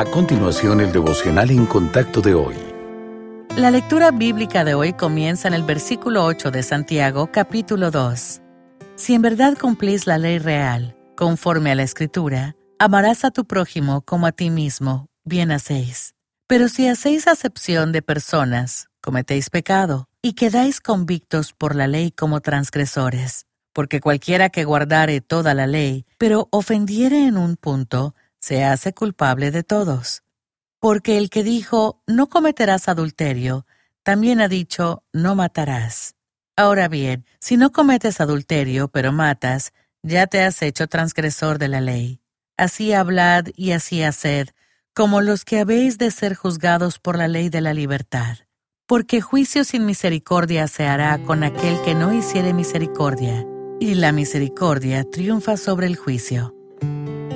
[0.00, 2.54] A continuación, el devocional en contacto de hoy.
[3.54, 8.40] La lectura bíblica de hoy comienza en el versículo 8 de Santiago, capítulo 2.
[8.96, 14.00] Si en verdad cumplís la ley real, conforme a la Escritura, amarás a tu prójimo
[14.00, 16.14] como a ti mismo, bien hacéis.
[16.46, 22.40] Pero si hacéis acepción de personas, cometéis pecado, y quedáis convictos por la ley como
[22.40, 23.44] transgresores.
[23.74, 29.50] Porque cualquiera que guardare toda la ley, pero ofendiere en un punto, se hace culpable
[29.50, 30.24] de todos.
[30.80, 33.66] Porque el que dijo, no cometerás adulterio,
[34.02, 36.16] también ha dicho, no matarás.
[36.56, 39.72] Ahora bien, si no cometes adulterio, pero matas,
[40.02, 42.20] ya te has hecho transgresor de la ley.
[42.56, 44.48] Así hablad y así haced,
[44.94, 48.38] como los que habéis de ser juzgados por la ley de la libertad.
[48.86, 53.46] Porque juicio sin misericordia se hará con aquel que no hiciere misericordia,
[53.78, 56.59] y la misericordia triunfa sobre el juicio.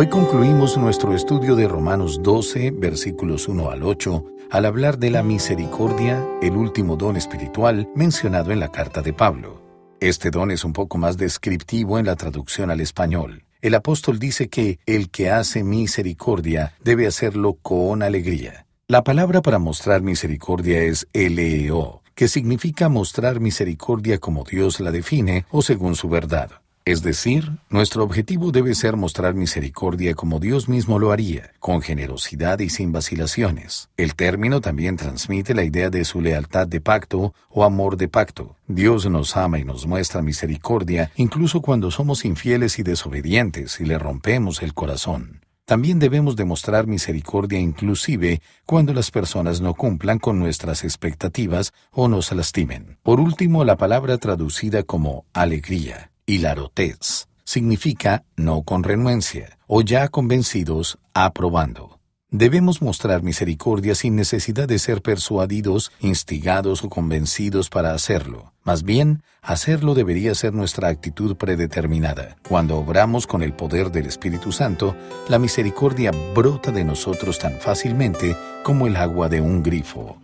[0.00, 5.24] Hoy concluimos nuestro estudio de Romanos 12, versículos 1 al 8, al hablar de la
[5.24, 9.60] misericordia, el último don espiritual mencionado en la carta de Pablo.
[9.98, 13.42] Este don es un poco más descriptivo en la traducción al español.
[13.60, 18.66] El apóstol dice que el que hace misericordia debe hacerlo con alegría.
[18.86, 25.44] La palabra para mostrar misericordia es eleo, que significa mostrar misericordia como Dios la define
[25.50, 26.52] o según su verdad.
[26.88, 32.60] Es decir, nuestro objetivo debe ser mostrar misericordia como Dios mismo lo haría, con generosidad
[32.60, 33.90] y sin vacilaciones.
[33.98, 38.56] El término también transmite la idea de su lealtad de pacto o amor de pacto.
[38.68, 43.98] Dios nos ama y nos muestra misericordia incluso cuando somos infieles y desobedientes y le
[43.98, 45.42] rompemos el corazón.
[45.66, 52.32] También debemos demostrar misericordia inclusive cuando las personas no cumplan con nuestras expectativas o nos
[52.32, 52.96] lastimen.
[53.02, 57.26] Por último, la palabra traducida como alegría hilarotez.
[57.42, 61.98] Significa no con renuencia, o ya convencidos, aprobando.
[62.30, 68.52] Debemos mostrar misericordia sin necesidad de ser persuadidos, instigados o convencidos para hacerlo.
[68.64, 72.36] Más bien, hacerlo debería ser nuestra actitud predeterminada.
[72.46, 74.94] Cuando obramos con el poder del Espíritu Santo,
[75.30, 80.18] la misericordia brota de nosotros tan fácilmente como el agua de un grifo.